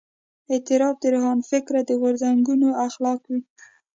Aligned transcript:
اعتراف 0.51 0.95
د 0.99 1.05
روښانفکره 1.13 1.81
غورځنګونو 2.01 2.67
اخلاق 2.87 3.21
وي. 3.31 3.39